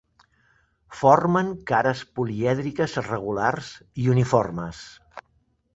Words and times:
Formen 1.01 1.51
cares 1.73 2.01
polièdriques 2.17 2.97
regulars 3.11 3.71
i 4.05 4.11
uniformes. 4.17 4.83